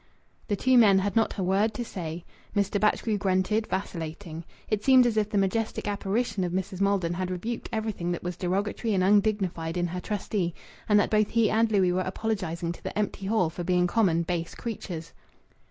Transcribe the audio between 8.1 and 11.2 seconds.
that was derogatory and undignified in her trustee, and that